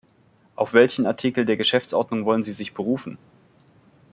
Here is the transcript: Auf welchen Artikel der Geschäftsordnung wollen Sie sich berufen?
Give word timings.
Auf 0.55 0.73
welchen 0.73 1.05
Artikel 1.05 1.45
der 1.45 1.57
Geschäftsordnung 1.57 2.25
wollen 2.25 2.41
Sie 2.41 2.53
sich 2.53 2.73
berufen? 2.73 3.19